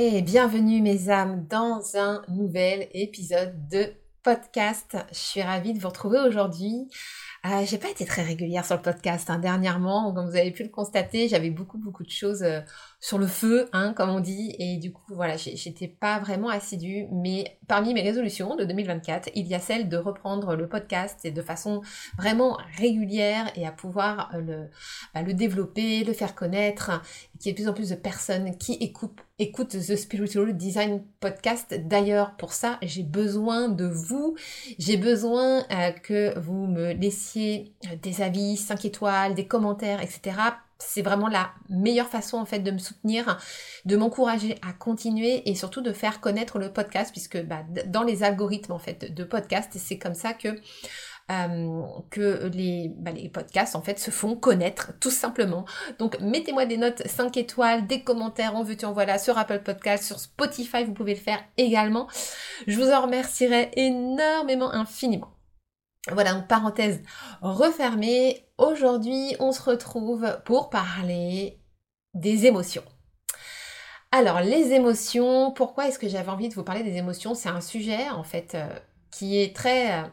[0.00, 3.86] Et bienvenue mes âmes dans un nouvel épisode de
[4.22, 4.96] podcast.
[5.10, 6.88] Je suis ravie de vous retrouver aujourd'hui.
[7.44, 10.62] Euh, j'ai pas été très régulière sur le podcast hein, dernièrement, comme vous avez pu
[10.62, 12.60] le constater, j'avais beaucoup beaucoup de choses euh,
[13.00, 17.06] sur le feu, hein, comme on dit, et du coup voilà, j'étais pas vraiment assidue,
[17.12, 21.30] mais parmi mes résolutions de 2024, il y a celle de reprendre le podcast et
[21.30, 21.80] de façon
[22.16, 24.70] vraiment régulière et à pouvoir euh, le,
[25.14, 27.02] bah, le développer, le faire connaître,
[27.38, 31.04] qu'il y ait de plus en plus de personnes qui écoutent écoute The Spiritual Design
[31.20, 31.72] Podcast.
[31.86, 34.36] D'ailleurs, pour ça, j'ai besoin de vous.
[34.78, 40.40] J'ai besoin euh, que vous me laissiez euh, des avis, 5 étoiles, des commentaires, etc.
[40.78, 43.38] C'est vraiment la meilleure façon en fait de me soutenir,
[43.84, 48.22] de m'encourager à continuer et surtout de faire connaître le podcast puisque bah, dans les
[48.22, 50.48] algorithmes en fait de podcast, c'est comme ça que
[51.30, 55.66] euh, que les, bah, les podcasts en fait se font connaître tout simplement.
[55.98, 60.04] Donc mettez-moi des notes 5 étoiles, des commentaires en veux-tu en voilà sur Apple Podcast,
[60.04, 62.08] sur Spotify, vous pouvez le faire également.
[62.66, 65.37] Je vous en remercierai énormément, infiniment.
[66.12, 67.02] Voilà, donc parenthèse
[67.40, 68.46] refermée.
[68.58, 71.60] Aujourd'hui, on se retrouve pour parler
[72.14, 72.84] des émotions.
[74.10, 77.34] Alors, les émotions, pourquoi est-ce que j'avais envie de vous parler des émotions?
[77.34, 78.66] C'est un sujet, en fait, euh,
[79.10, 80.06] qui est très euh,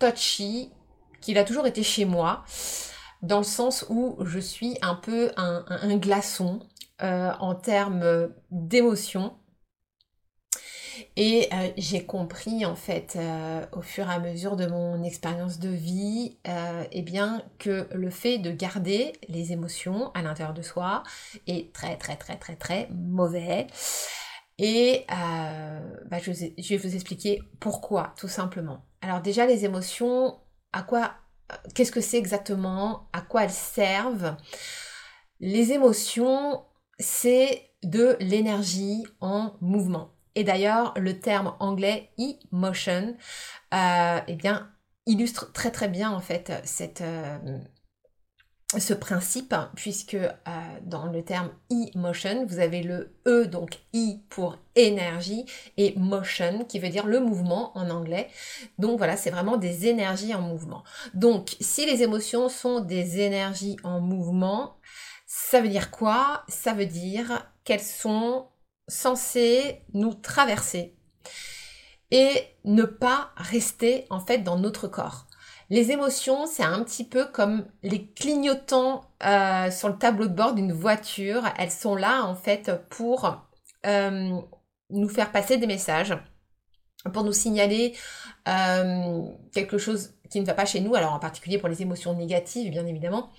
[0.00, 0.72] touchy
[1.20, 2.44] qu'il a toujours été chez moi,
[3.22, 6.60] dans le sens où je suis un peu un, glaçon
[7.02, 9.36] euh, en termes d'émotion.
[11.16, 15.58] Et euh, j'ai compris en fait euh, au fur et à mesure de mon expérience
[15.58, 16.38] de vie,
[16.92, 21.02] eh bien que le fait de garder les émotions à l'intérieur de soi
[21.46, 23.66] est très très très très très mauvais.
[24.58, 28.84] Et bah, je vais vous expliquer pourquoi, tout simplement.
[29.02, 30.38] Alors déjà les émotions,
[30.72, 31.14] à quoi,
[31.74, 34.36] qu'est-ce que c'est exactement, à quoi elles servent?
[35.40, 36.64] Les émotions,
[36.98, 40.15] c'est de l'énergie en mouvement.
[40.36, 43.16] Et d'ailleurs, le terme anglais emotion,
[43.74, 44.70] euh, eh bien,
[45.06, 47.58] illustre très très bien en fait cette, euh,
[48.78, 50.28] ce principe, puisque euh,
[50.82, 55.46] dans le terme e-motion, vous avez le E, donc E pour énergie,
[55.78, 58.28] et motion, qui veut dire le mouvement en anglais.
[58.78, 60.84] Donc voilà, c'est vraiment des énergies en mouvement.
[61.14, 64.76] Donc, si les émotions sont des énergies en mouvement,
[65.26, 66.44] ça veut dire quoi?
[66.48, 68.48] Ça veut dire qu'elles sont
[68.88, 70.96] censées nous traverser
[72.10, 72.32] et
[72.64, 75.26] ne pas rester en fait dans notre corps.
[75.68, 80.54] Les émotions, c'est un petit peu comme les clignotants euh, sur le tableau de bord
[80.54, 81.42] d'une voiture.
[81.58, 83.48] Elles sont là en fait pour
[83.84, 84.40] euh,
[84.90, 86.16] nous faire passer des messages,
[87.12, 87.96] pour nous signaler
[88.48, 89.22] euh,
[89.52, 92.70] quelque chose qui ne va pas chez nous, alors en particulier pour les émotions négatives,
[92.70, 93.30] bien évidemment.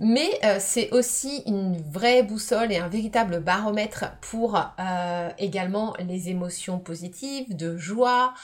[0.00, 6.30] Mais euh, c'est aussi une vraie boussole et un véritable baromètre pour euh, également les
[6.30, 8.34] émotions positives, de joie,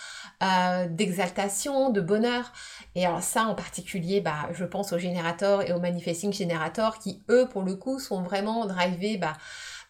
[0.44, 2.52] euh, d'exaltation, de bonheur.
[2.94, 7.24] Et alors ça en particulier, bah, je pense aux générateurs et aux manifesting générateurs qui,
[7.28, 9.32] eux, pour le coup, sont vraiment drivés bah,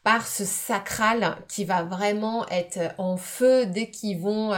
[0.02, 4.54] par ce sacral qui va vraiment être en feu dès qu'ils vont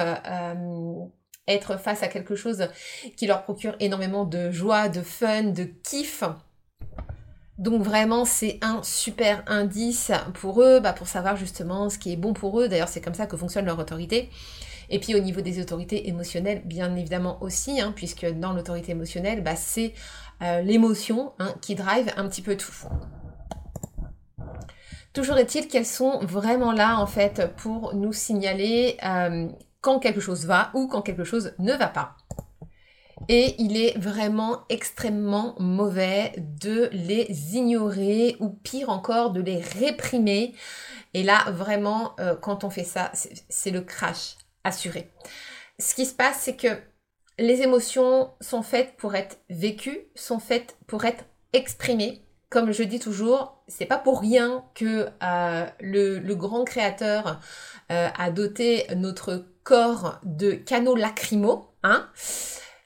[1.48, 2.68] être face à quelque chose
[3.16, 6.22] qui leur procure énormément de joie, de fun, de kiff.
[7.58, 12.16] Donc vraiment, c'est un super indice pour eux, bah, pour savoir justement ce qui est
[12.16, 12.68] bon pour eux.
[12.68, 14.30] D'ailleurs, c'est comme ça que fonctionne leur autorité.
[14.88, 19.42] Et puis au niveau des autorités émotionnelles, bien évidemment aussi, hein, puisque dans l'autorité émotionnelle,
[19.42, 19.94] bah, c'est
[20.42, 22.74] euh, l'émotion hein, qui drive un petit peu tout.
[25.12, 29.48] Toujours est-il qu'elles sont vraiment là en fait pour nous signaler euh,
[29.82, 32.16] quand quelque chose va ou quand quelque chose ne va pas.
[33.28, 40.54] Et il est vraiment extrêmement mauvais de les ignorer ou pire encore de les réprimer.
[41.14, 43.12] Et là, vraiment, euh, quand on fait ça,
[43.48, 45.10] c'est le crash assuré.
[45.78, 46.76] Ce qui se passe, c'est que
[47.38, 52.22] les émotions sont faites pour être vécues, sont faites pour être exprimées.
[52.50, 57.40] Comme je dis toujours, c'est pas pour rien que euh, le, grand créateur
[57.90, 61.70] euh, a doté notre corps de canaux lacrymaux.
[61.82, 62.08] Hein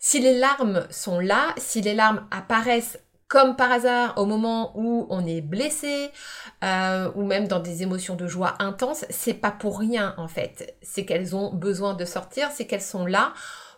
[0.09, 5.05] si les larmes sont là, si les larmes apparaissent comme par hasard au moment où
[5.11, 6.11] on est blessé
[6.63, 10.77] euh, ou même dans des émotions de joie intenses, c'est pas pour rien en fait.
[10.81, 13.35] C'est qu'elles ont besoin de sortir, c'est qu'elles sont là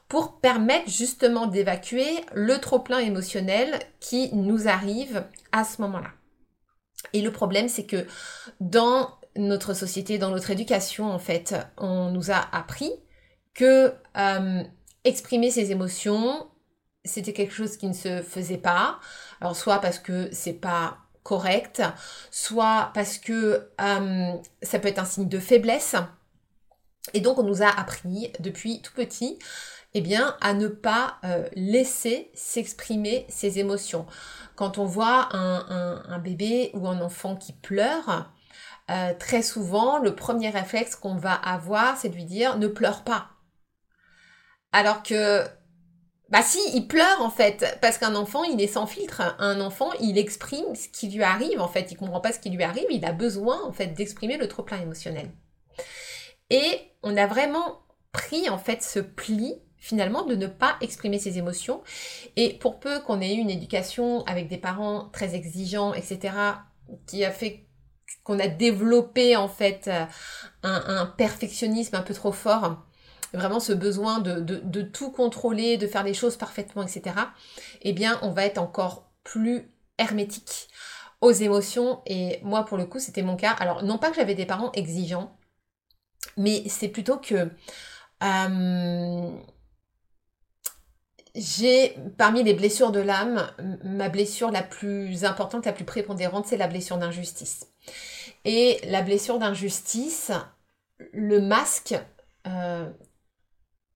[0.07, 6.11] pour permettre justement d'évacuer le trop-plein émotionnel qui nous arrive à ce moment-là.
[7.15, 8.07] Et le problème, c'est que
[8.61, 12.93] dans notre société, dans notre éducation, en fait, on nous a appris
[13.55, 14.63] que euh,
[15.09, 16.49] exprimer ses émotions,
[17.05, 19.01] c'était quelque chose qui ne se faisait pas.
[19.41, 21.83] Alors soit parce que c'est pas correct,
[22.31, 24.33] soit parce que euh,
[24.63, 25.97] ça peut être un signe de faiblesse.
[27.15, 29.39] Et donc on nous a appris depuis tout petit
[29.95, 34.07] eh bien, à ne pas euh, laisser s'exprimer ses émotions.
[34.55, 38.31] Quand on voit un, bébé ou un enfant qui pleure,
[38.91, 43.03] euh, très souvent, le premier réflexe qu'on va avoir, c'est de lui dire ne pleure
[43.03, 43.31] pas.
[44.73, 45.45] Alors que,
[46.29, 49.23] bah si, il pleure en fait, parce qu'un enfant, il est sans filtre.
[49.39, 51.91] Un enfant, il exprime ce qui lui arrive en fait.
[51.91, 52.87] Il comprend pas ce qui lui arrive.
[52.91, 55.31] Il a besoin en fait d'exprimer le trop plein émotionnel.
[56.51, 57.81] Et on a vraiment
[58.13, 61.83] pris en fait ce pli finalement de ne pas exprimer ses émotions.
[62.37, 66.35] Et pour peu qu'on ait eu une éducation avec des parents très exigeants, etc.,
[67.07, 67.65] qui a fait
[68.25, 69.91] qu'on a développé en fait
[70.63, 72.85] un, perfectionnisme un peu trop fort,
[73.33, 77.17] vraiment ce besoin de, tout contrôler, de faire les choses parfaitement, etc.,
[77.83, 80.69] eh bien, on va être encore plus hermétique
[81.21, 82.01] aux émotions.
[82.07, 83.53] Et moi, pour le coup, c'était mon cas.
[83.53, 85.37] Alors, non pas que j'avais des parents exigeants,
[86.37, 87.51] mais c'est plutôt que
[88.23, 89.31] euh,
[91.35, 93.51] j'ai, parmi les blessures de l'âme,
[93.85, 97.67] ma blessure la plus importante, la plus prépondérante, c'est la blessure d'injustice.
[98.45, 100.33] Et la blessure d'injustice,
[101.13, 101.95] le masque
[102.47, 102.91] euh,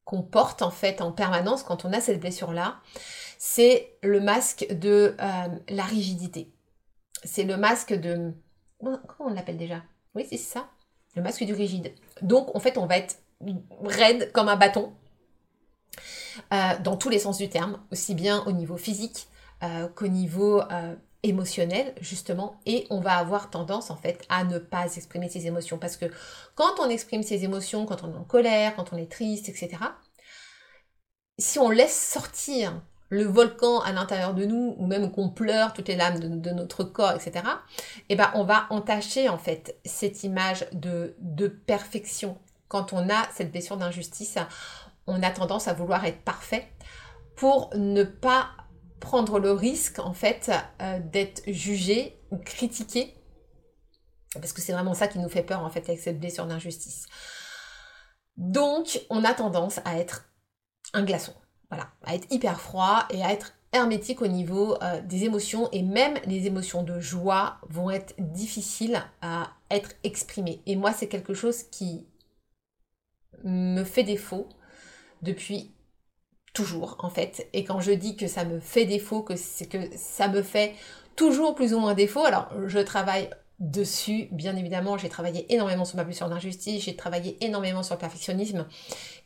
[0.04, 2.80] qu'on porte en fait en permanence quand on a cette blessure-là,
[3.38, 6.52] c'est le masque de euh, la rigidité.
[7.24, 8.32] C'est le masque de...
[8.80, 8.98] Comment
[9.30, 9.82] on l'appelle déjà?
[10.14, 10.68] Oui, c'est ça.
[11.14, 11.92] Le masque du rigide.
[12.20, 13.16] Donc en fait, on va être
[13.82, 14.92] raide comme un bâton
[16.52, 19.28] euh, dans tous les sens du terme, aussi bien au niveau physique
[19.62, 20.62] euh, qu'au niveau
[21.22, 25.78] émotionnel justement et on va avoir tendance en fait à ne pas exprimer ses émotions
[25.78, 26.06] parce que
[26.54, 29.70] quand on exprime ses émotions, quand on est en colère, quand on est triste, etc.
[31.38, 35.88] Si on laisse sortir le volcan à l'intérieur de nous ou même qu'on pleure toutes
[35.88, 37.44] les lames de, notre corps, etc.
[38.08, 42.38] Eh ben on va entacher en fait cette image de, de perfection
[42.68, 44.38] quand on a cette blessure d'injustice
[45.06, 46.68] on a tendance à vouloir être parfait
[47.36, 48.48] pour ne pas
[49.02, 50.50] prendre le risque en fait
[50.80, 53.14] euh, d'être jugé ou critiqué
[54.34, 57.06] parce que c'est vraiment ça qui nous fait peur en fait avec cette blessure d'injustice.
[58.36, 60.30] Donc on a tendance à être
[60.94, 61.34] un glaçon,
[61.68, 65.82] voilà, à être hyper froid et à être hermétique au niveau euh, des émotions et
[65.82, 70.62] même les émotions de joie vont être difficiles à être exprimées.
[70.66, 72.06] Et moi c'est quelque chose qui
[73.42, 74.48] me fait défaut
[75.22, 75.74] depuis
[76.52, 77.48] toujours en fait.
[77.52, 80.74] Et quand je dis que ça me fait défaut, que c'est que ça me fait
[81.16, 85.96] toujours plus ou moins défaut, alors je travaille dessus, bien évidemment, j'ai travaillé énormément sur
[85.96, 88.66] ma blessure d'injustice, j'ai travaillé énormément sur le perfectionnisme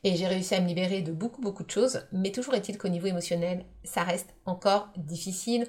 [0.04, 2.88] et j'ai réussi à me libérer de beaucoup beaucoup de choses, mais toujours est-il qu'au
[2.88, 5.66] niveau émotionnel, ça reste encore difficile,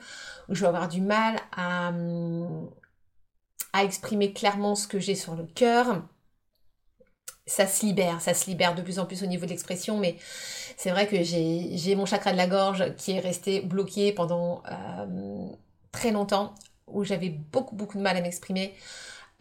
[0.49, 1.93] je vais avoir du mal à,
[3.71, 6.03] à exprimer clairement ce que j'ai sur le cœur,
[7.47, 10.17] ça se libère, ça se libère de plus en plus au niveau de l'expression, mais
[10.75, 15.47] c'est vrai que j'ai mon chakra de la gorge qui est resté bloqué pendant euh,
[15.91, 16.53] très longtemps,
[16.87, 18.73] où j'avais beaucoup beaucoup de mal à m'exprimer.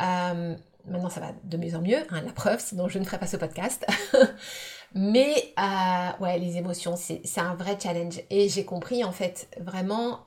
[0.01, 3.19] Euh, maintenant ça va de mieux en mieux, hein, la preuve, sinon je ne ferai
[3.19, 3.85] pas ce podcast.
[4.95, 8.21] mais euh, ouais, les émotions, c'est un vrai challenge.
[8.31, 10.25] Et j'ai compris en fait vraiment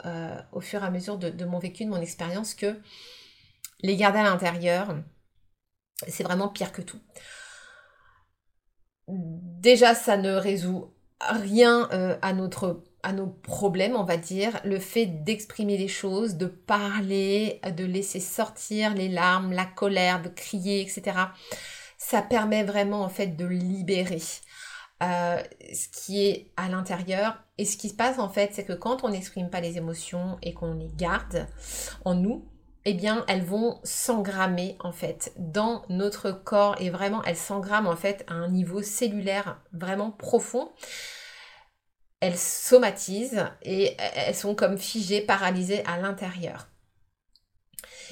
[0.52, 2.78] au fur et à mesure de, de mon vécu, de mon expérience, que
[3.82, 4.98] les garder à l'intérieur,
[6.10, 7.00] c'est vraiment pire que tout
[9.10, 14.78] déjà, ça ne résout rien euh, à notre à nos problèmes, on va dire, le
[14.78, 20.82] fait d'exprimer les choses, de parler, de laisser sortir les larmes, la colère, de crier,
[20.82, 21.18] etc.
[21.98, 24.22] Ça permet vraiment en fait de libérer
[25.02, 25.42] euh,
[25.74, 29.06] ce qui est à l'intérieur Et ce qui se passe en fait, c'est que quand
[29.06, 31.48] on n'exprime pas les émotions et qu'on les garde
[32.04, 32.46] en nous,
[32.86, 37.96] eh bien, elles vont s'engrammer en fait dans notre corps et vraiment, elles s'engramment en
[37.96, 40.72] fait à un niveau cellulaire vraiment profond.
[42.22, 46.68] Elles somatisent et elles sont comme figées, paralysées à l'intérieur.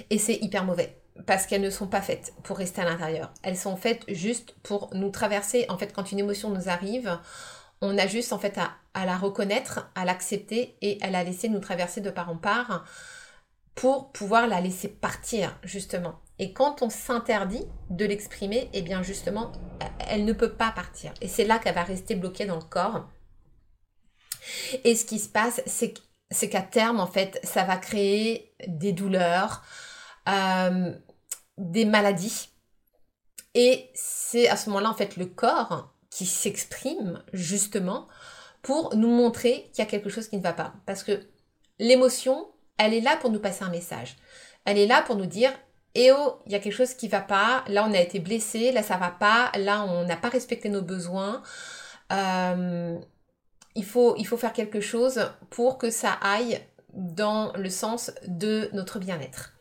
[0.10, 3.34] Et c'est hyper mauvais parce qu'elles ne sont pas faites pour rester à l'intérieur.
[3.44, 5.66] Elles sont faites juste pour nous traverser.
[5.70, 7.18] En fait, quand une émotion nous arrive,
[7.82, 11.50] on a juste en fait à, à la reconnaître, à l'accepter et à la laisser
[11.50, 12.86] nous traverser de part en part
[13.77, 16.19] pour pouvoir la laisser partir, justement.
[16.39, 19.51] Et quand on s'interdit de l'exprimer, eh bien justement,
[20.00, 21.13] elle ne peut pas partir.
[21.22, 23.07] Et c'est là qu'elle va rester bloquée dans le corps.
[24.84, 29.63] Et ce qui se passe, c'est qu'à terme, en fait, ça va créer des douleurs,
[30.27, 30.91] euh,
[31.60, 32.50] des maladies.
[33.53, 38.07] Et c'est à ce moment-là, en fait, le corps qui s'exprime, justement,
[38.63, 40.74] pour nous montrer qu'il y a quelque chose qui ne va pas.
[40.88, 41.27] Parce que
[41.77, 44.17] l'émotion, elle est là pour nous passer un message.
[44.65, 45.51] Elle est là pour nous dire
[45.96, 48.72] eh oh, il y a quelque chose qui va pas, là on a été blessé,
[48.72, 51.41] là ça va pas, là on n'a pas respecté nos besoins.
[52.12, 52.98] Euh,
[53.75, 56.60] il, faut, faire quelque chose pour que ça aille
[56.93, 59.53] dans le sens de notre bien-être.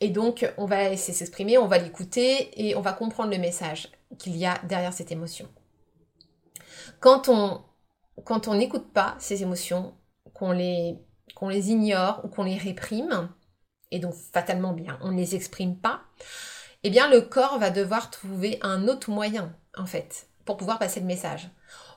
[0.00, 3.88] Et donc, on va de s'exprimer, on va l'écouter et on va comprendre le message
[4.18, 5.48] qu'il y a derrière cette émotion.
[7.00, 7.62] Quand on
[8.24, 9.94] quand on n'écoute pas ces émotions,
[10.34, 10.98] qu'on les
[11.34, 13.28] qu'on les ignore ou qu'on les réprime,
[13.90, 16.02] et donc fatalement bien, on ne les exprime pas,
[16.82, 21.00] eh bien le corps va devoir trouver un autre moyen, en fait, pour pouvoir passer
[21.00, 21.50] le message.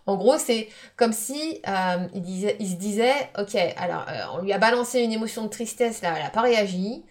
[0.08, 4.52] En gros, c'est comme si euh, il, disait, se disait, ok, alors euh, on lui
[4.52, 7.06] a balancé une émotion de tristesse, là, elle n'a pas réagi,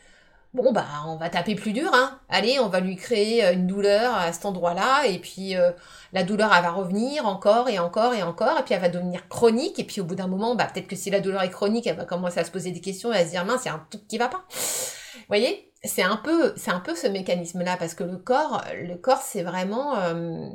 [0.52, 2.20] bon bah on va taper plus dur, hein.
[2.28, 5.72] Allez, on va lui créer euh, une douleur à cet endroit-là, et puis euh,
[6.12, 9.28] la douleur elle va revenir encore et encore et encore, et puis elle va devenir
[9.28, 11.86] chronique, et puis au bout d'un moment, bah peut-être que si la douleur est chronique,
[11.86, 13.86] elle va commencer à se poser des questions, et à se dire mince, a un
[13.90, 14.44] truc qui va pas.
[14.50, 18.96] Vous voyez, c'est un peu, c'est un peu ce mécanisme-là, parce que le corps, le
[18.96, 20.48] corps c'est vraiment, euh,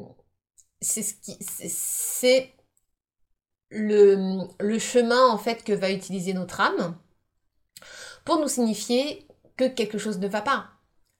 [0.81, 2.53] c'est ce qui, c'est
[3.69, 6.97] le, le chemin en fait que va utiliser notre âme
[8.23, 9.24] pour nous signifier
[9.57, 10.67] que quelque chose ne va pas.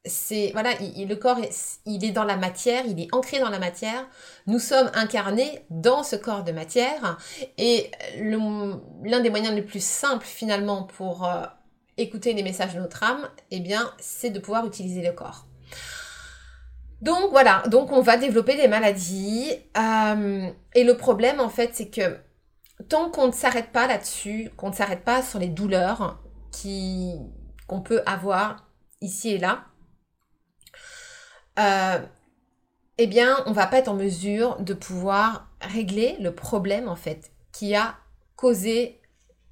[0.08, 1.40] C'est voilà, le corps,
[1.86, 4.08] il est dans la matière, il est ancré dans la matière.
[4.46, 7.18] Nous sommes incarnés dans ce corps de matière,
[7.58, 7.90] et
[8.20, 11.46] l'un des moyens les plus simples finalement pour euh,
[11.98, 15.48] écouter les messages de notre âme, eh bien, c'est de pouvoir utiliser le corps.
[17.02, 19.52] Donc voilà, donc on va développer des maladies.
[19.78, 22.18] Euh, et le problème en fait, c'est que
[22.90, 26.20] tant qu'on ne s'arrête pas là-dessus, qu'on ne s'arrête pas sur les douleurs
[26.52, 27.14] qui,
[27.68, 28.70] qu'on peut avoir
[29.02, 29.66] ici et là,
[31.60, 32.06] euh,
[32.98, 37.32] eh bien, on va pas être en mesure de pouvoir régler le problème en fait
[37.52, 37.96] qui a
[38.36, 39.02] causé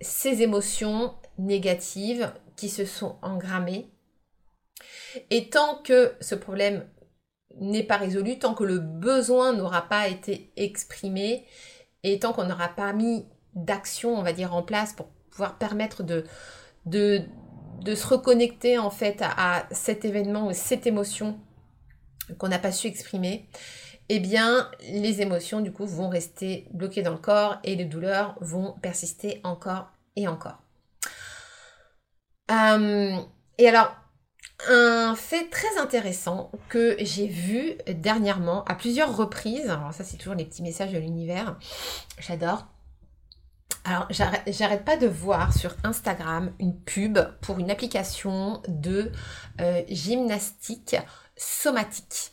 [0.01, 3.89] ces émotions négatives qui se sont engrammées.
[5.29, 6.87] Et tant que ce problème
[7.59, 11.45] n'est pas résolu, tant que le besoin n'aura pas été exprimé,
[12.03, 16.03] et tant qu'on n'aura pas mis d'action, on va dire, en place pour pouvoir permettre
[16.03, 16.25] de,
[16.85, 17.21] de,
[17.81, 21.39] de se reconnecter en fait à, cet événement ou cette émotion
[22.37, 23.47] qu'on n'a pas su exprimer,
[24.09, 28.35] eh bien les émotions du coup vont rester bloquées dans le corps et les douleurs
[28.41, 30.61] vont persister encore et encore.
[32.51, 33.17] Euh,
[33.57, 33.95] et alors,
[34.67, 40.35] un fait très intéressant que j'ai vu dernièrement à plusieurs reprises, alors ça c'est toujours
[40.35, 41.57] les petits messages de l'univers,
[42.19, 42.67] j'adore,
[43.85, 44.07] alors,
[44.47, 49.11] j'arrête pas de voir sur Instagram une pub pour une application de
[49.59, 50.95] euh, gymnastique
[51.35, 52.31] somatique.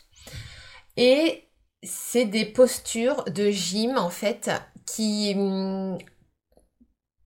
[0.96, 1.48] Et
[1.82, 4.50] c'est des postures de gym en fait
[4.86, 5.98] qui hum,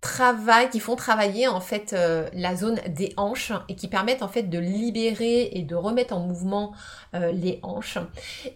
[0.01, 4.29] travaillent, qui font travailler en fait euh, la zone des hanches et qui permettent en
[4.29, 6.73] fait de libérer et de remettre en mouvement
[7.15, 7.99] euh, les hanches.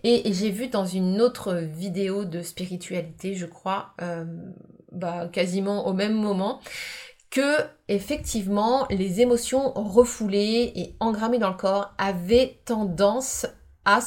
[0.02, 3.94] Et, j'ai vu dans une autre vidéo de spiritualité, je crois,
[4.92, 6.60] bah, quasiment au même moment
[7.30, 7.56] que
[7.88, 13.46] effectivement les émotions refoulées et engrammées dans le corps avaient tendance
[13.84, 14.00] à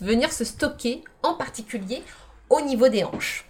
[0.00, 2.02] venir se stocker en particulier
[2.50, 3.44] au niveau des hanches.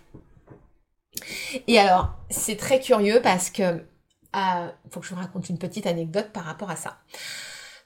[1.66, 3.84] Et alors c'est très curieux parce que
[4.34, 6.98] il euh, faut que je vous raconte une petite anecdote par rapport à ça.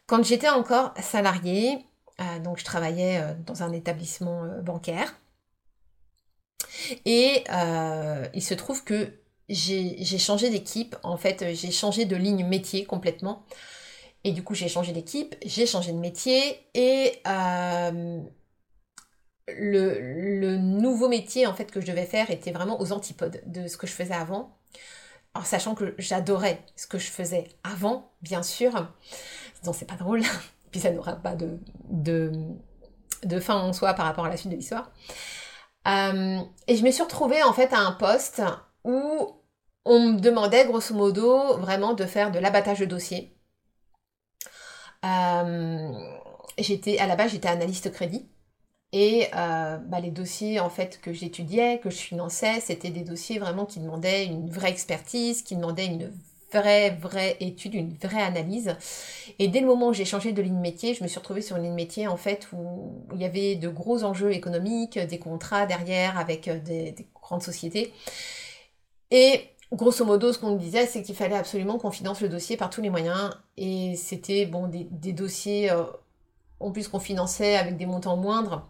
[0.06, 1.86] Quand j'étais encore salariée,
[2.20, 5.14] euh, donc je travaillais euh, dans un établissement bancaire,
[7.04, 9.12] et euh, il se trouve que
[9.48, 10.96] j'ai changé d'équipe.
[11.02, 13.44] En fait, j'ai changé de ligne métier complètement.
[14.24, 16.60] Et du coup, j'ai changé d'équipe, j'ai changé de métier.
[16.74, 18.22] Et, euh,
[19.48, 23.76] le, nouveau métier en fait que je devais faire était vraiment aux antipodes de ce
[23.76, 24.56] que je faisais avant.
[25.34, 28.92] En sachant que j'adorais ce que je faisais avant, bien sûr.
[29.64, 30.22] Donc c'est pas drôle.
[30.70, 31.58] Puis ça n'aura pas de,
[31.90, 34.90] de, fin en soi par rapport à la suite de l'histoire.
[35.88, 38.42] Euh, et je me suis retrouvée en fait à un poste
[38.84, 39.42] où
[39.84, 43.36] on me demandait grosso modo vraiment de faire de l'abattage de dossiers.
[45.04, 45.92] Euh,
[46.58, 48.28] j'étais à la base j'étais analyste crédit
[48.92, 53.38] et euh, bah, les dossiers en fait que j'étudiais, que je finançais, c'était des dossiers
[53.38, 56.12] vraiment qui demandaient une vraie expertise, qui demandaient une
[56.52, 58.76] vraie, vraie étude, une vraie analyse.
[59.38, 61.56] Et dès le moment où j'ai changé de ligne métier, je me suis retrouvée sur
[61.56, 65.66] une ligne métier en fait où il y avait de gros enjeux économiques, des contrats
[65.66, 67.92] derrière avec euh, des, grandes sociétés.
[69.10, 72.56] Et grosso modo, ce qu'on me disait, c'est qu'il fallait absolument qu'on finance le dossier
[72.56, 73.30] par tous les moyens.
[73.56, 75.84] Et c'était bon des, dossiers euh,
[76.60, 78.68] en plus qu'on finançait avec des montants moindres.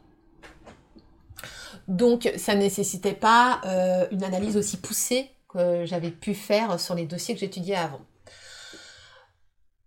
[1.89, 7.07] Donc ça ne nécessitait pas euh, une analyse aussi poussée j'avais pu faire sur les
[7.07, 8.01] dossiers que j'étudiais avant.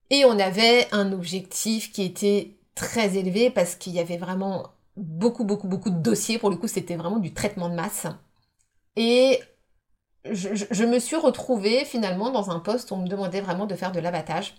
[0.10, 5.44] Et on avait un objectif qui était très élevé parce qu'il y avait vraiment beaucoup,
[5.44, 6.38] beaucoup, beaucoup de dossiers.
[6.38, 8.08] Pour le coup, c'était vraiment du traitement de masse.
[8.96, 9.40] Et
[10.32, 13.92] je, me suis retrouvée finalement dans un poste où on me demandait vraiment de faire
[13.92, 14.56] de l'abattage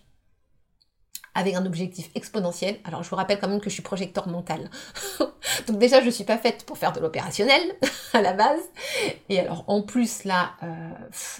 [1.37, 2.79] avec un objectif exponentiel.
[2.85, 4.71] Alors je vous rappelle quand même que je suis projecteur mental.
[5.69, 7.61] Donc déjà je ne suis pas faite pour faire de l'opérationnel
[8.15, 8.61] à la base.
[9.29, 10.67] Et alors en plus là, euh,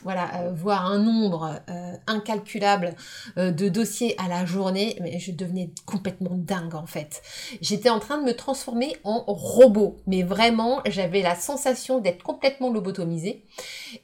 [0.05, 2.95] voilà, euh, voir un nombre euh, incalculable
[3.37, 7.23] de dossiers à la journée, mais je devenais complètement dingue en fait.
[7.63, 12.71] J'étais en train de me transformer en robot, mais vraiment j'avais la sensation d'être complètement
[12.71, 13.45] lobotomisée.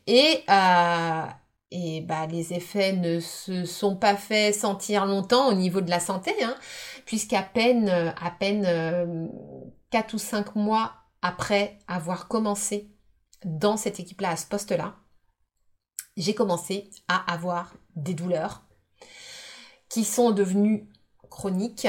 [0.06, 0.42] Et
[1.72, 6.00] et bah, les effets ne se sont pas fait sentir longtemps au niveau de la
[6.00, 6.54] santé, hein,
[7.06, 8.62] puisqu'à peine, à peine
[9.90, 12.90] 4 euh, ou 5 mois après avoir commencé
[13.44, 14.96] dans cette équipe-là, à ce poste-là,
[16.16, 18.62] j'ai commencé à avoir des douleurs
[19.88, 20.88] qui sont devenues
[21.30, 21.88] chroniques.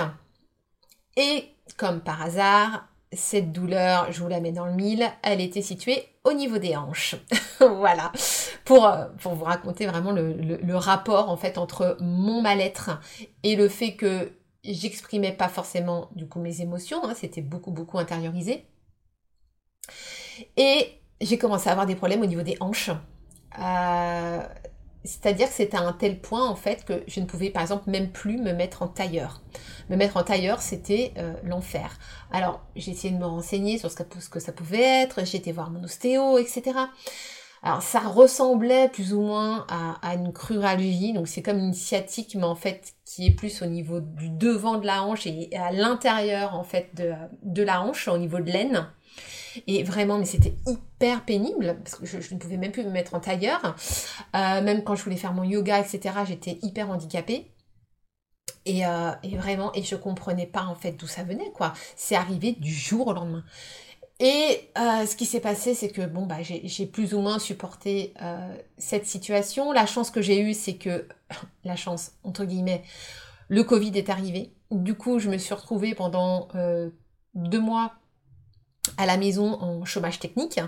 [1.17, 5.61] Et comme par hasard, cette douleur, je vous la mets dans le mille, elle était
[5.61, 7.15] située au niveau des hanches.
[7.59, 8.11] voilà,
[8.65, 12.99] pour, euh, pour vous raconter vraiment le, rapport en fait entre mon mal-être
[13.43, 14.31] et le fait que
[14.63, 18.65] j'exprimais pas forcément du coup mes émotions, hein, c'était beaucoup beaucoup intériorisé.
[20.57, 22.91] Et j'ai commencé à avoir des problèmes au niveau des hanches.
[23.59, 24.39] Euh,
[25.05, 27.89] c'est-à-dire que c'était à un tel point en fait que je ne pouvais par exemple
[27.89, 29.41] même plus me mettre en tailleur.
[29.89, 31.97] Me mettre en tailleur, c'était euh, l'enfer.
[32.31, 35.71] Alors j'ai essayé de me renseigner sur ce que, ça pouvait être, j'ai été voir
[35.71, 36.71] mon ostéo, etc.
[37.63, 42.43] Alors ça ressemblait plus ou moins à, une cruralgie, donc c'est comme une sciatique, mais
[42.43, 46.55] en fait qui est plus au niveau du devant de la hanche et à l'intérieur
[46.55, 47.13] en fait de,
[47.43, 48.87] de la hanche, au niveau de l'aine.
[49.67, 53.13] Et vraiment, mais c'était hyper pénible parce que je, ne pouvais même plus me mettre
[53.13, 53.75] en tailleur.
[54.35, 57.51] Euh, même quand je voulais faire mon yoga, etc., j'étais hyper handicapée.
[58.65, 61.73] Et, euh, et, vraiment, et je comprenais pas en fait d'où ça venait, quoi.
[61.95, 63.43] C'est arrivé du jour au lendemain.
[64.19, 68.13] Et euh, ce qui s'est passé, c'est que bon, bah, j'ai plus ou moins supporté
[68.77, 69.71] cette situation.
[69.71, 71.07] La chance que j'ai eue, c'est que,
[71.63, 72.83] la chance, entre guillemets,
[73.49, 74.53] le Covid est arrivé.
[74.71, 76.47] Du coup, je me suis retrouvée pendant
[77.35, 77.93] deux mois
[78.97, 80.59] à la maison en chômage technique.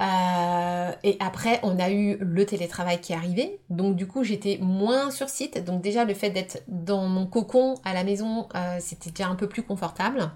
[0.00, 3.60] Euh, et après, on a eu le télétravail qui est arrivé.
[3.70, 5.64] Donc du coup, j'étais moins sur site.
[5.64, 9.36] Donc déjà, le fait d'être dans mon cocon à la maison, euh, c'était déjà un
[9.36, 10.30] peu plus confortable.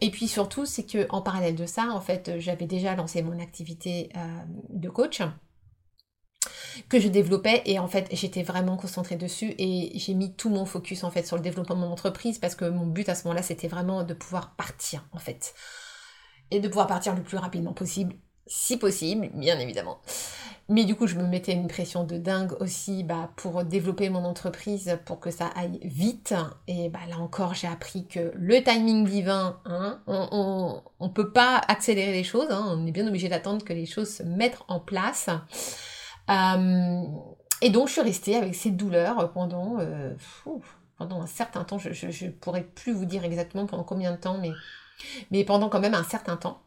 [0.00, 3.38] Et puis surtout, c'est que en parallèle de ça, en fait, j'avais déjà lancé mon
[3.38, 4.20] activité euh,
[4.70, 5.22] de coach
[6.88, 10.66] que je développais et en fait j'étais vraiment concentrée dessus et j'ai mis tout mon
[10.66, 13.24] focus en fait sur le développement de mon entreprise parce que mon but à ce
[13.24, 15.54] moment-là c'était vraiment de pouvoir partir en fait
[16.50, 18.14] et de pouvoir partir le plus rapidement possible,
[18.46, 20.00] si possible, bien évidemment.
[20.68, 24.24] Mais du coup, je me mettais une pression de dingue aussi bah, pour développer mon
[24.24, 26.34] entreprise, pour que ça aille vite.
[26.66, 31.60] Et bah, là encore, j'ai appris que le timing divin, hein, on ne peut pas
[31.68, 34.80] accélérer les choses, hein, on est bien obligé d'attendre que les choses se mettent en
[34.80, 35.30] place.
[36.30, 37.02] Euh,
[37.62, 40.14] et donc, je suis restée avec ces douleurs pendant, euh,
[40.98, 41.78] pendant un certain temps.
[41.78, 44.50] Je ne pourrais plus vous dire exactement pendant combien de temps, mais
[45.30, 46.62] mais pendant quand même un certain temps.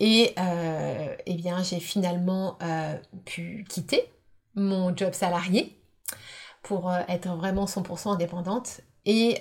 [0.00, 4.10] Et euh, eh bien, j'ai finalement euh, pu quitter
[4.54, 5.78] mon job salarié
[6.62, 8.80] pour euh, être vraiment 100% indépendante.
[9.08, 9.38] Et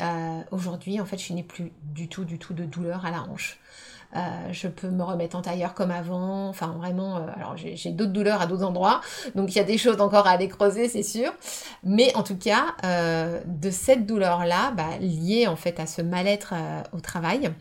[0.51, 3.60] aujourd'hui, en fait, je n'ai plus du tout, du tout de douleur à la hanche.
[4.51, 6.49] Je peux me remettre en tailleur comme avant.
[6.49, 9.01] Enfin, vraiment, alors j'ai d'autres douleurs à d'autres endroits.
[9.36, 11.32] Donc, il y a des choses encore à aller creuser, c'est sûr.
[11.84, 12.75] Mais en tout cas,
[13.45, 16.54] de cette douleur-là, bah, liée en fait à ce mal-être
[16.93, 17.51] au travail,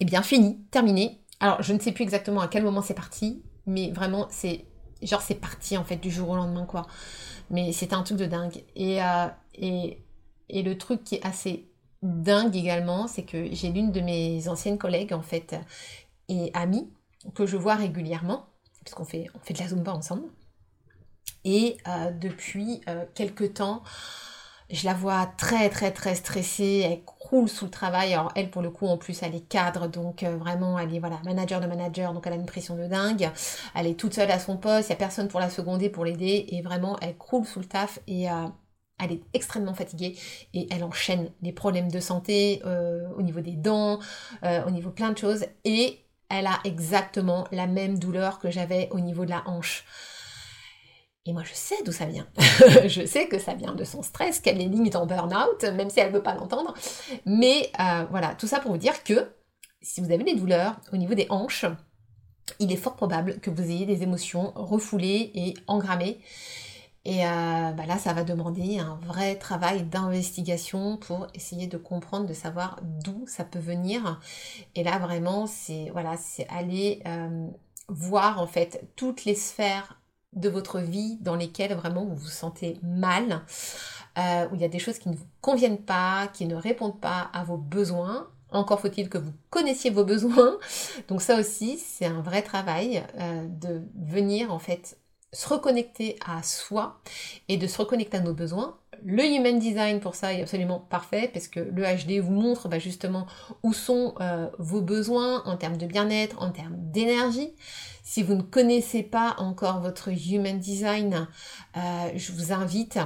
[0.00, 1.20] eh bien fini, terminé.
[1.40, 4.64] Alors je ne sais plus exactement à quel moment c'est parti, mais vraiment c'est
[5.02, 6.86] genre c'est parti en fait du jour au lendemain quoi.
[7.50, 8.64] Mais c'était un truc de dingue.
[8.76, 10.02] Et, euh, et,
[10.48, 11.68] et le truc qui est assez
[12.04, 15.56] dingue également, c'est que j'ai l'une de mes anciennes collègues en fait
[16.28, 16.90] et amie
[17.34, 18.46] que je vois régulièrement,
[18.84, 20.28] puisqu'on fait, on fait de la Zumba ensemble.
[21.44, 23.82] Et euh, depuis euh, quelques temps,
[24.70, 28.14] je la vois très très très stressée, elle croule sous le travail.
[28.14, 30.98] Alors elle pour le coup en plus elle est cadre, donc euh, vraiment elle est
[30.98, 33.30] voilà manager de manager, donc elle a une pression de dingue.
[33.74, 36.04] Elle est toute seule à son poste, il n'y a personne pour la seconder, pour
[36.04, 38.26] l'aider, et vraiment elle croule sous le taf et
[39.02, 40.16] elle est extrêmement fatiguée
[40.52, 43.98] et elle enchaîne les problèmes de santé euh, au niveau des dents,
[44.42, 49.00] au niveau plein de choses, et elle a exactement la même douleur que j'avais au
[49.00, 49.84] niveau de la hanche.
[51.26, 52.26] Et moi, je sais d'où ça vient.
[52.86, 56.00] je sais que ça vient de son stress, qu'elle est limite en burn-out, même si
[56.00, 56.74] elle ne veut pas l'entendre.
[57.24, 59.30] Mais euh, voilà, tout ça pour vous dire que
[59.80, 61.64] si vous avez des douleurs au niveau des hanches,
[62.58, 66.20] il est fort probable que vous ayez des émotions refoulées et engrammées.
[67.06, 72.26] Et euh, bah là, ça va demander un vrai travail d'investigation pour essayer de comprendre,
[72.26, 74.20] de savoir d'où ça peut venir.
[74.74, 77.46] Et là, vraiment, c'est voilà, c'est aller euh,
[77.88, 80.00] voir en fait toutes les sphères
[80.32, 83.42] de votre vie dans lesquelles vraiment vous vous sentez mal,
[84.18, 87.00] euh, où il y a des choses qui ne vous conviennent pas, qui ne répondent
[87.00, 88.28] pas à vos besoins.
[88.50, 90.58] Encore faut-il que vous connaissiez vos besoins.
[91.08, 93.04] Donc ça aussi, c'est un vrai travail
[93.48, 94.96] de venir en fait
[95.34, 97.00] se reconnecter à soi
[97.48, 98.78] et de se reconnecter à nos besoins.
[99.04, 102.78] Le Human Design pour ça est absolument parfait parce que le HD vous montre bah,
[102.78, 103.26] justement
[103.62, 107.52] où sont euh, vos besoins en termes de bien-être, en termes d'énergie.
[108.02, 111.28] Si vous ne connaissez pas encore votre Human Design,
[111.76, 111.80] euh,
[112.14, 112.98] je vous invite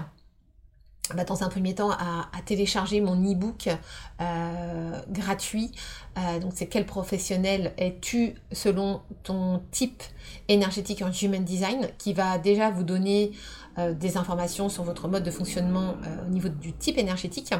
[1.14, 3.68] bah, dans un premier temps à, télécharger mon e-book
[4.20, 5.72] euh, gratuit.
[6.16, 10.02] Euh, donc c'est quel professionnel es-tu selon ton type
[10.48, 13.32] énergétique en Human Design qui va déjà vous donner
[13.78, 17.52] euh, des informations sur votre mode de fonctionnement au niveau du type énergétique.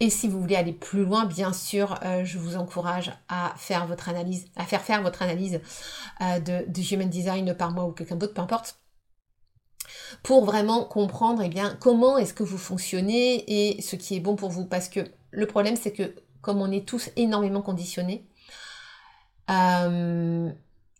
[0.00, 4.08] Et si vous voulez aller plus loin, bien sûr, je vous encourage à faire votre
[4.08, 5.60] analyse, faire votre analyse
[6.20, 8.78] de, de Human Design par moi ou quelqu'un d'autre, peu importe
[10.22, 14.50] pour vraiment comprendre eh comment est-ce que vous fonctionnez et ce qui est bon pour
[14.50, 14.66] vous.
[14.66, 18.28] Parce que le problème, c'est que comme on est tous énormément conditionnés,
[19.50, 20.50] euh,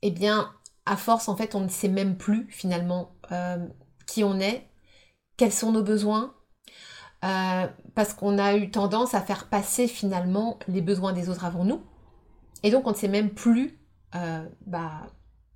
[0.03, 0.53] eh bien,
[0.87, 3.67] à force, en fait, on ne sait même plus finalement euh,
[4.07, 4.69] qui on est,
[5.37, 6.35] quels sont nos besoins,
[7.25, 11.65] euh, parce qu'on a eu tendance à faire passer finalement les besoins des autres avant
[11.65, 11.83] nous.
[12.63, 13.79] Et donc, on ne sait même plus
[14.67, 15.07] bah,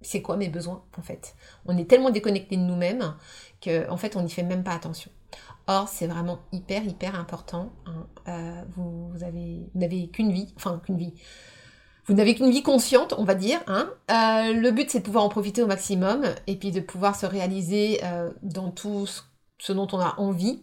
[0.03, 1.35] c'est quoi mes besoins en fait?
[1.67, 3.15] On est tellement déconnecté de nous-mêmes
[3.63, 5.11] qu'en en fait on n'y fait même pas attention.
[5.67, 7.73] Or c'est vraiment hyper hyper important.
[7.87, 8.07] Hein.
[8.29, 11.15] Euh, vous, avez n'avez qu'une vie, enfin qu'une vie.
[12.07, 13.61] Vous n'avez qu'une vie consciente, on va dire.
[13.69, 13.89] Hein.
[14.11, 17.27] Euh, le but c'est de pouvoir en profiter au maximum et puis de pouvoir se
[17.27, 19.07] réaliser euh, dans tout
[19.59, 20.63] ce dont on a envie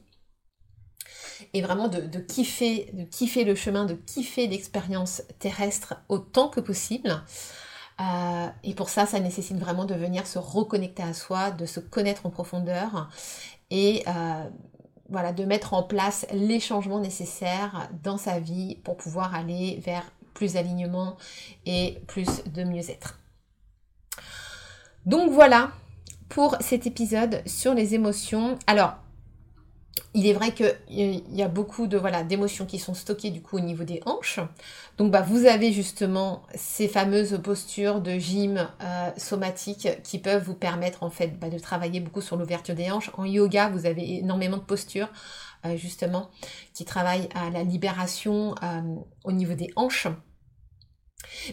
[1.53, 7.23] et vraiment de, kiffer, de kiffer le chemin, de kiffer l'expérience terrestre autant que possible.
[7.99, 11.79] Euh, et pour ça, ça nécessite vraiment de venir se reconnecter à soi, de se
[11.79, 13.09] connaître en profondeur
[13.69, 14.49] et euh,
[15.09, 20.03] voilà, de mettre en place les changements nécessaires dans sa vie pour pouvoir aller vers
[20.33, 21.17] plus d'alignement
[21.65, 23.19] et plus de mieux-être.
[25.05, 25.71] Donc voilà
[26.29, 28.57] pour cet épisode sur les émotions.
[28.67, 28.95] Alors,
[30.13, 33.57] il est vrai qu'il y a beaucoup de voilà d'émotions qui sont stockées du coup
[33.57, 34.39] au niveau des hanches.
[34.97, 40.55] Donc bah, vous avez justement ces fameuses postures de gym euh, somatique qui peuvent vous
[40.55, 43.11] permettre en fait bah, de travailler beaucoup sur l'ouverture des hanches.
[43.17, 45.09] En yoga, vous avez énormément de postures
[45.65, 46.29] euh, justement
[46.73, 48.81] qui travaillent à la libération euh,
[49.23, 50.07] au niveau des hanches.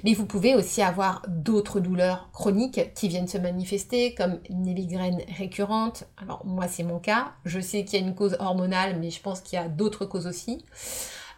[0.05, 5.21] Mais vous pouvez aussi avoir d'autres douleurs chroniques qui viennent se manifester, comme une migraine
[5.37, 6.05] récurrente.
[6.17, 9.21] Alors moi c'est mon cas, je sais qu'il y a une cause hormonale, mais je
[9.21, 10.65] pense qu'il y a d'autres causes aussi.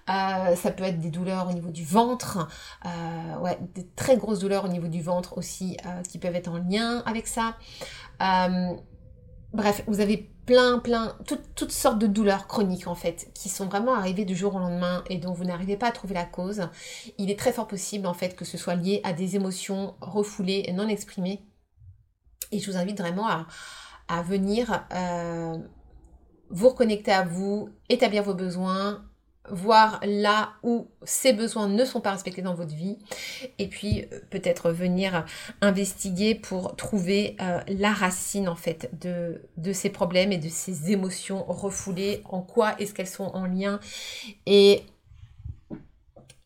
[0.09, 2.48] Euh, ça peut être des douleurs au niveau du ventre,
[2.87, 6.51] euh, ouais, des très grosses douleurs au niveau du ventre aussi euh, qui peuvent être
[6.51, 7.57] en lien avec ça.
[9.53, 11.14] bref, vous avez plein, plein,
[11.56, 15.04] toutes sortes de douleurs chroniques en fait, qui sont vraiment arrivées du jour au lendemain
[15.11, 16.70] et dont vous n'arrivez pas à trouver la cause,
[17.18, 20.64] il est très fort possible en fait que ce soit lié à des émotions refoulées
[20.66, 21.42] et non exprimées.
[22.50, 25.58] Et je vous invite vraiment à, venir euh,
[26.48, 29.04] vous reconnecter à vous, établir vos besoins,
[29.51, 32.98] voir là où ces besoins ne sont pas respectés dans votre vie
[33.59, 35.24] et puis euh, peut-être venir
[35.61, 39.40] investiguer pour trouver euh, la racine en fait de,
[39.72, 43.81] ces problèmes et de ces émotions refoulées, en quoi est-ce qu'elles sont en lien?
[44.46, 44.83] Et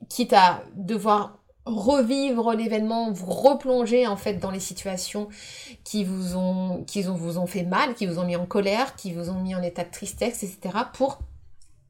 [0.09, 5.29] quitte à devoir revivre l'événement, vous replonger en fait dans les situations
[5.85, 9.13] qui vous ont, qui vous ont fait mal, qui vous ont mis en colère, qui
[9.13, 10.77] vous ont mis en état de tristesse, etc.
[10.93, 11.21] pour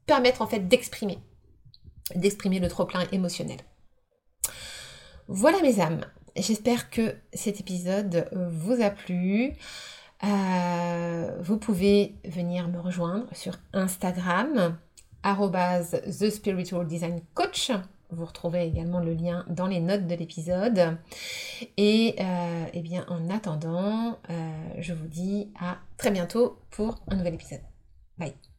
[0.05, 1.19] permettre en fait d'exprimer,
[2.15, 3.59] d'exprimer le trop-plein émotionnel.
[5.27, 9.53] Voilà mes âmes, j'espère que cet épisode vous a plu.
[10.23, 14.77] Euh, vous pouvez venir me rejoindre sur Instagram,
[15.23, 17.71] The Spiritual Design Coach.
[18.09, 20.97] Vous retrouvez également le lien dans les notes de l'épisode.
[21.77, 27.15] Et euh, eh bien, en attendant, euh, je vous dis à très bientôt pour un
[27.15, 27.61] nouvel épisode.
[28.17, 28.52] Bye